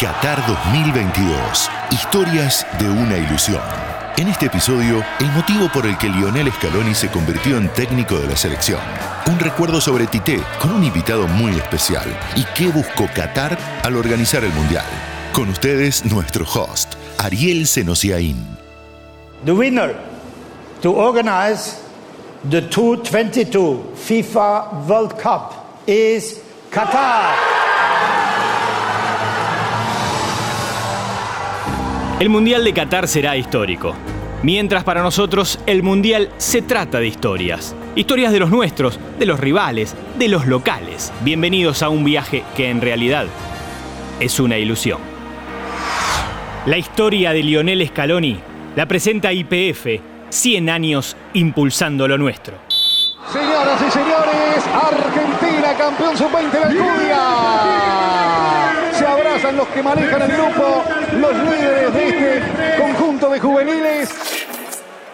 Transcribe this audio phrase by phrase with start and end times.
[0.00, 1.70] Qatar 2022.
[1.90, 3.62] Historias de una ilusión.
[4.18, 8.26] En este episodio, el motivo por el que Lionel Scaloni se convirtió en técnico de
[8.26, 8.80] la selección.
[9.26, 12.04] Un recuerdo sobre Tite con un invitado muy especial.
[12.36, 14.84] ¿Y qué buscó Qatar al organizar el Mundial?
[15.32, 18.44] Con ustedes, nuestro host, Ariel Senosiaín.
[19.46, 19.96] The winner
[20.82, 21.78] to organize
[22.50, 25.54] the 2022 FIFA World Cup
[25.86, 27.55] is Qatar.
[32.18, 33.94] El Mundial de Qatar será histórico.
[34.42, 37.76] Mientras para nosotros el Mundial se trata de historias.
[37.94, 41.12] Historias de los nuestros, de los rivales, de los locales.
[41.20, 43.26] Bienvenidos a un viaje que en realidad
[44.18, 44.98] es una ilusión.
[46.64, 48.40] La historia de Lionel Scaloni
[48.76, 52.56] la presenta IPF, 100 años impulsando lo nuestro.
[53.30, 58.55] Señoras y señores, Argentina, campeón sub-20 de Alcudia
[59.52, 60.84] los que manejan el grupo,
[61.20, 64.35] los líderes de este conjunto de juveniles.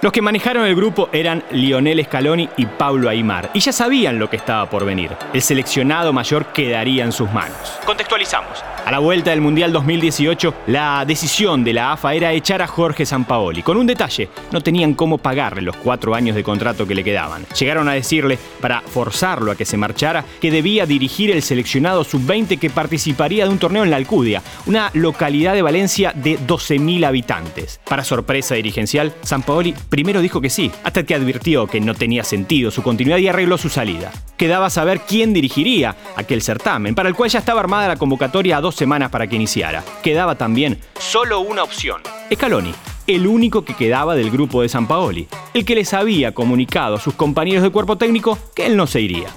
[0.00, 4.30] Los que manejaron el grupo eran Lionel Scaloni y Pablo Aymar, y ya sabían lo
[4.30, 5.10] que estaba por venir.
[5.32, 7.80] El seleccionado mayor quedaría en sus manos.
[7.84, 8.62] Contextualizamos.
[8.86, 13.04] A la vuelta del Mundial 2018, la decisión de la AFA era echar a Jorge
[13.04, 13.62] Sampaoli.
[13.62, 17.44] Con un detalle, no tenían cómo pagarle los cuatro años de contrato que le quedaban.
[17.58, 22.58] Llegaron a decirle, para forzarlo a que se marchara, que debía dirigir el seleccionado sub-20
[22.58, 27.80] que participaría de un torneo en la Alcudia, una localidad de Valencia de 12.000 habitantes.
[27.84, 32.70] Para sorpresa dirigencial, Sampaoli primero dijo que sí, hasta que advirtió que no tenía sentido
[32.70, 34.12] su continuidad y arregló su salida.
[34.36, 38.60] Quedaba saber quién dirigiría aquel certamen, para el cual ya estaba armada la convocatoria a
[38.60, 39.84] dos semanas para que iniciara.
[40.02, 42.72] Quedaba también solo una opción, Scaloni,
[43.06, 47.00] el único que quedaba del grupo de San Paoli, el que les había comunicado a
[47.00, 49.28] sus compañeros de cuerpo técnico que él no se iría.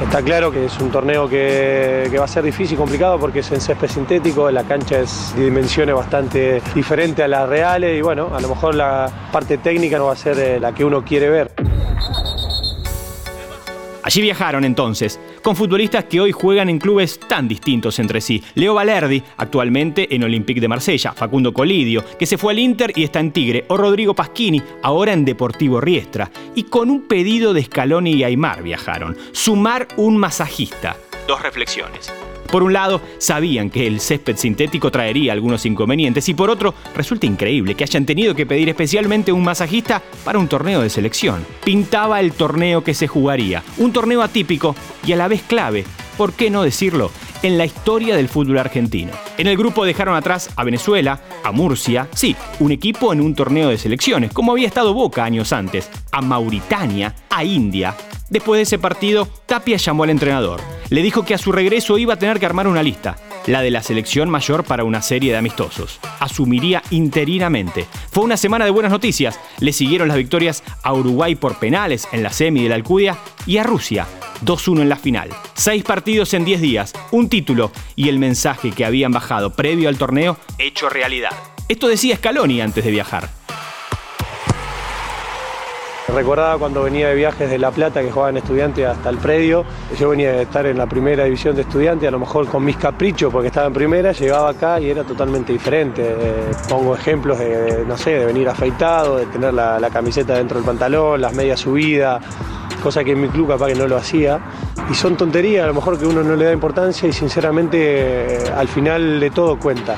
[0.00, 3.50] Está claro que es un torneo que, va a ser difícil y complicado porque es
[3.50, 8.30] en césped sintético, la cancha es de dimensiones bastante diferentes a las reales y bueno,
[8.32, 11.28] a lo mejor la parte técnica no va a ser eh, la que uno quiere
[11.28, 11.52] ver.
[14.04, 18.42] Allí viajaron entonces, con futbolistas que hoy juegan en clubes tan distintos entre sí.
[18.54, 23.04] Leo Valerdi, actualmente en Olympique de Marsella, Facundo Colidio, que se fue al Inter y
[23.04, 26.30] está en Tigre, o Rodrigo Pasquini, ahora en Deportivo Riestra.
[26.54, 30.96] Y con un pedido de Scaloni y Aymar viajaron, sumar un masajista.
[31.26, 32.12] Dos reflexiones.
[32.50, 37.26] Por un lado, sabían que el césped sintético traería algunos inconvenientes y por otro, resulta
[37.26, 41.44] increíble que hayan tenido que pedir especialmente un masajista para un torneo de selección.
[41.64, 45.84] Pintaba el torneo que se jugaría, un torneo atípico y a la vez clave,
[46.16, 47.10] ¿por qué no decirlo?
[47.42, 49.12] en la historia del fútbol argentino.
[49.36, 53.68] En el grupo dejaron atrás a Venezuela, a Murcia, sí, un equipo en un torneo
[53.68, 57.94] de selecciones, como había estado Boca años antes, a Mauritania, a India.
[58.28, 62.14] Después de ese partido, Tapia llamó al entrenador le dijo que a su regreso iba
[62.14, 63.16] a tener que armar una lista,
[63.46, 66.00] la de la selección mayor para una serie de amistosos.
[66.20, 67.86] Asumiría interinamente.
[68.10, 69.38] Fue una semana de buenas noticias.
[69.60, 73.58] Le siguieron las victorias a Uruguay por penales en la semi de la Alcudia y
[73.58, 74.06] a Rusia
[74.44, 75.30] 2-1 en la final.
[75.54, 79.98] Seis partidos en 10 días, un título y el mensaje que habían bajado previo al
[79.98, 81.32] torneo hecho realidad.
[81.68, 83.37] Esto decía Scaloni antes de viajar.
[86.14, 89.64] Recordaba cuando venía de viajes de La Plata que jugaba en estudiante hasta el predio.
[89.98, 92.78] Yo venía de estar en la primera división de estudiante, a lo mejor con mis
[92.78, 96.02] caprichos porque estaba en primera, llegaba acá y era totalmente diferente.
[96.02, 100.64] Eh, pongo ejemplos de, no sé, de venir afeitado, de tener la, camiseta dentro del
[100.64, 102.22] pantalón, las medias subidas,
[102.82, 104.40] cosa que en mi club capaz que no lo hacía.
[104.90, 108.52] Y son tonterías, a lo mejor que uno no le da importancia y sinceramente eh,
[108.56, 109.96] al final de todo cuenta.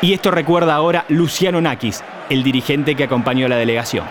[0.00, 4.04] Y esto recuerda ahora Luciano Nakis, el dirigente que acompañó a la delegación.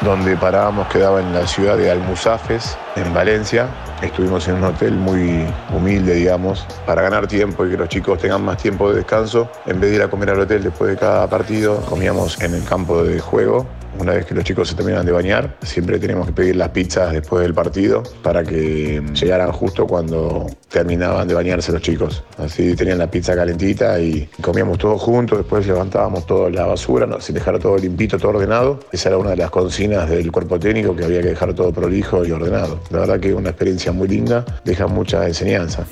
[0.00, 3.66] Donde parábamos quedaba en la ciudad de Almusafes, en Valencia.
[4.00, 5.44] Estuvimos en un hotel muy
[5.74, 9.50] humilde, digamos, para ganar tiempo y que los chicos tengan más tiempo de descanso.
[9.66, 12.64] En vez de ir a comer al hotel después de cada partido, comíamos en el
[12.64, 13.66] campo de juego
[13.98, 17.12] una vez que los chicos se terminan de bañar, siempre tenemos que pedir las pizzas
[17.12, 22.22] después del partido para que llegaran justo cuando terminaban de bañarse los chicos.
[22.36, 27.34] Así tenían la pizza calentita y comíamos todos juntos, después levantábamos toda la basura, sin
[27.34, 28.80] dejar todo limpito, todo ordenado.
[28.92, 32.24] Esa era una de las consignas del cuerpo técnico, que había que dejar todo prolijo
[32.24, 32.80] y ordenado.
[32.90, 35.86] La verdad que es una experiencia muy linda, deja mucha enseñanza.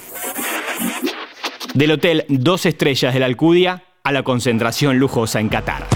[1.75, 5.95] Del hotel Dos Estrellas de la Alcudia a la concentración lujosa en Qatar.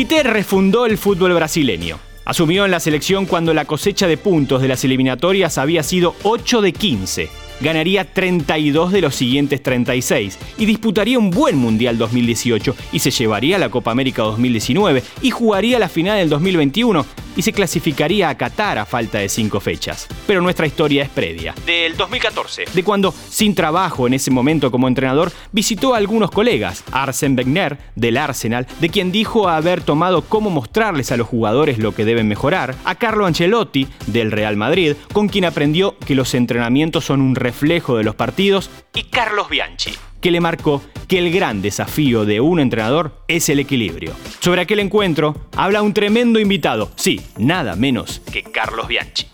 [0.00, 1.98] Tite refundó el fútbol brasileño.
[2.24, 6.62] Asumió en la selección cuando la cosecha de puntos de las eliminatorias había sido 8
[6.62, 7.28] de 15.
[7.60, 13.58] Ganaría 32 de los siguientes 36 y disputaría un buen Mundial 2018 y se llevaría
[13.58, 17.04] la Copa América 2019 y jugaría la final del 2021
[17.36, 20.08] y se clasificaría a Qatar a falta de cinco fechas.
[20.26, 24.88] Pero nuestra historia es previa, del 2014, de cuando, sin trabajo en ese momento como
[24.88, 30.50] entrenador, visitó a algunos colegas, Arsène Wenger, del Arsenal, de quien dijo haber tomado cómo
[30.50, 35.28] mostrarles a los jugadores lo que deben mejorar, a Carlo Ancelotti, del Real Madrid, con
[35.28, 40.30] quien aprendió que los entrenamientos son un reflejo de los partidos, y Carlos Bianchi, que
[40.30, 44.12] le marcó que el gran desafío de un entrenador es el equilibrio.
[44.38, 49.26] Sobre aquel encuentro habla un tremendo invitado, sí, nada menos que Carlos Bianchi.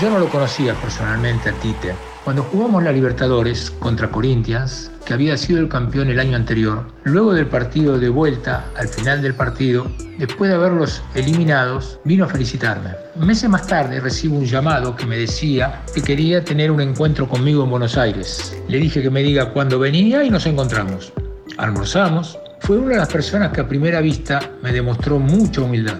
[0.00, 1.94] Yo no lo conocía personalmente a Tite.
[2.24, 7.34] Cuando jugamos la Libertadores contra Corinthians, que había sido el campeón el año anterior, luego
[7.34, 9.86] del partido de vuelta, al final del partido,
[10.18, 12.92] después de haberlos eliminados, vino a felicitarme.
[13.16, 17.62] Meses más tarde recibo un llamado que me decía que quería tener un encuentro conmigo
[17.62, 18.56] en Buenos Aires.
[18.68, 21.12] Le dije que me diga cuándo venía y nos encontramos.
[21.58, 22.38] Almorzamos.
[22.60, 25.98] Fue una de las personas que a primera vista me demostró mucha humildad,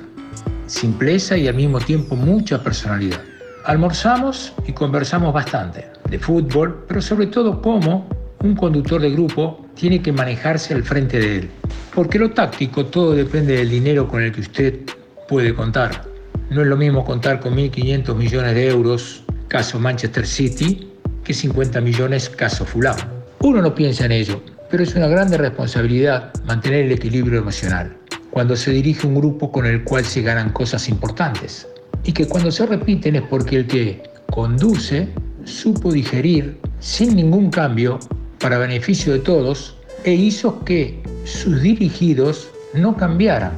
[0.67, 3.34] simpleza y al mismo tiempo mucha personalidad.
[3.65, 8.07] Almorzamos y conversamos bastante de fútbol, pero sobre todo cómo
[8.41, 11.51] un conductor de grupo tiene que manejarse al frente de él.
[11.95, 14.81] Porque lo táctico todo depende del dinero con el que usted
[15.29, 16.05] puede contar.
[16.51, 20.93] No es lo mismo contar con 1.500 millones de euros, caso Manchester City,
[21.25, 22.97] que 50 millones, caso Fulham.
[23.41, 27.97] Uno no piensa en ello, pero es una grande responsabilidad mantener el equilibrio emocional
[28.31, 31.69] cuando se dirige un grupo con el cual se ganan cosas importantes.
[32.05, 35.09] Y que cuando se repiten es porque el que conduce
[35.45, 37.99] supo digerir sin ningún cambio
[38.39, 43.53] para beneficio de todos e hizo que sus dirigidos no cambiaran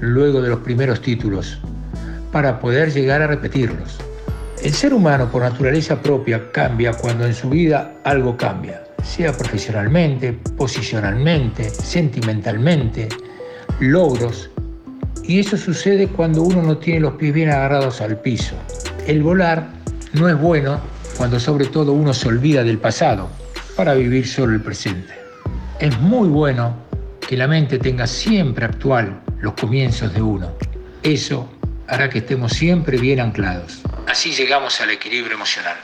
[0.00, 1.58] luego de los primeros títulos
[2.32, 3.98] para poder llegar a repetirlos.
[4.62, 10.32] El ser humano por naturaleza propia cambia cuando en su vida algo cambia, sea profesionalmente,
[10.56, 13.08] posicionalmente, sentimentalmente,
[13.80, 14.51] logros.
[15.24, 18.56] Y eso sucede cuando uno no tiene los pies bien agarrados al piso.
[19.06, 19.68] El volar
[20.12, 20.80] no es bueno
[21.16, 23.28] cuando sobre todo uno se olvida del pasado
[23.76, 25.14] para vivir solo el presente.
[25.78, 26.76] Es muy bueno
[27.20, 30.52] que la mente tenga siempre actual los comienzos de uno.
[31.02, 31.48] Eso
[31.86, 33.82] hará que estemos siempre bien anclados.
[34.06, 35.76] Así llegamos al equilibrio emocional.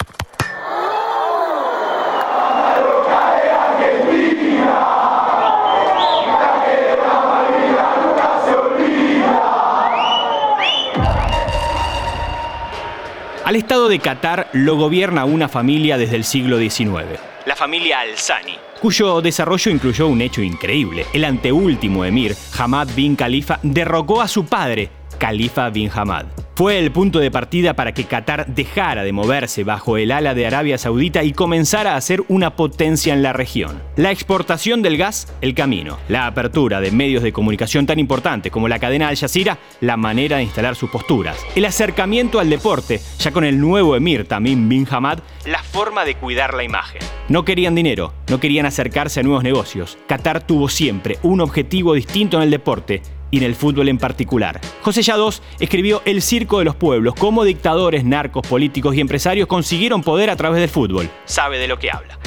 [13.58, 19.20] Estado de Qatar lo gobierna una familia desde el siglo XIX, la familia Al-Sani, cuyo
[19.20, 21.06] desarrollo incluyó un hecho increíble.
[21.12, 26.26] El anteúltimo emir, Hamad bin Khalifa, derrocó a su padre, Khalifa bin Hamad.
[26.58, 30.44] Fue el punto de partida para que Qatar dejara de moverse bajo el ala de
[30.44, 33.81] Arabia Saudita y comenzara a ser una potencia en la región.
[33.94, 35.99] La exportación del gas, el camino.
[36.08, 40.38] La apertura de medios de comunicación tan importantes como la cadena Al Jazeera, la manera
[40.38, 41.38] de instalar sus posturas.
[41.55, 46.16] El acercamiento al deporte, ya con el nuevo emir Tamim bin Hamad, la forma de
[46.16, 47.00] cuidar la imagen.
[47.28, 49.96] No querían dinero, no querían acercarse a nuevos negocios.
[50.08, 53.00] Qatar tuvo siempre un objetivo distinto en el deporte
[53.31, 54.61] y en el fútbol en particular.
[54.83, 60.03] José Yadós escribió El Circo de los Pueblos, cómo dictadores, narcos, políticos y empresarios consiguieron
[60.03, 61.09] poder a través del fútbol.
[61.25, 62.19] Sabe de lo que habla.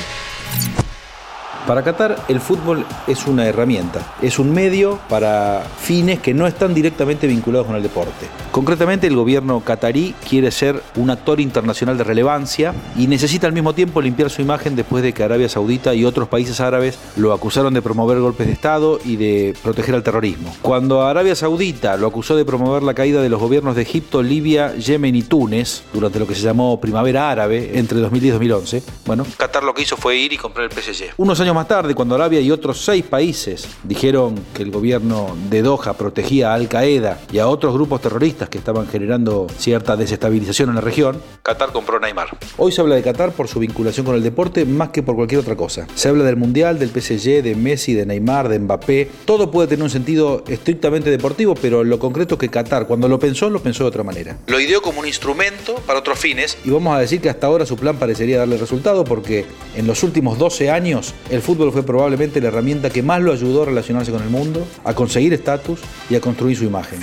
[1.68, 6.74] Para Qatar el fútbol es una herramienta, es un medio para fines que no están
[6.74, 8.28] directamente vinculados con el deporte.
[8.52, 13.74] Concretamente el gobierno qatarí quiere ser un actor internacional de relevancia y necesita al mismo
[13.74, 17.74] tiempo limpiar su imagen después de que Arabia Saudita y otros países árabes lo acusaron
[17.74, 20.54] de promover golpes de Estado y de proteger al terrorismo.
[20.62, 24.76] Cuando Arabia Saudita lo acusó de promover la caída de los gobiernos de Egipto, Libia,
[24.76, 29.26] Yemen y Túnez durante lo que se llamó Primavera Árabe entre 2010 y 2011, bueno,
[29.38, 31.14] Qatar lo que hizo fue ir y comprar el PSG.
[31.18, 35.62] Unos años más tarde, cuando Arabia y otros seis países dijeron que el gobierno de
[35.62, 40.70] Doha protegía a Al Qaeda y a otros grupos terroristas que estaban generando cierta desestabilización
[40.70, 42.38] en la región, Qatar compró Neymar.
[42.58, 45.42] Hoy se habla de Qatar por su vinculación con el deporte más que por cualquier
[45.42, 45.88] otra cosa.
[45.96, 49.10] Se habla del Mundial, del PSG, de Messi, de Neymar, de Mbappé.
[49.26, 53.20] Todo puede tener un sentido estrictamente deportivo, pero lo concreto es que Qatar, cuando lo
[53.20, 54.38] pensó, lo pensó de otra manera.
[54.48, 57.66] Lo ideó como un instrumento para otros fines y vamos a decir que hasta ahora
[57.66, 62.40] su plan parecería darle resultado porque en los últimos 12 años el fútbol fue probablemente
[62.40, 66.14] la herramienta que más lo ayudó a relacionarse con el mundo, a conseguir estatus y
[66.14, 67.00] a construir su imagen.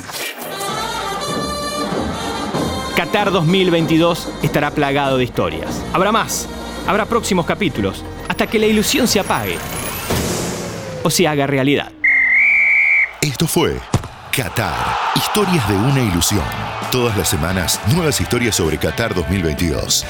[2.95, 5.83] Qatar 2022 estará plagado de historias.
[5.93, 6.49] Habrá más,
[6.87, 9.57] habrá próximos capítulos, hasta que la ilusión se apague
[11.03, 11.91] o se haga realidad.
[13.21, 13.77] Esto fue
[14.31, 16.45] Qatar, historias de una ilusión.
[16.93, 20.07] Todas las semanas, nuevas historias sobre Qatar 2022.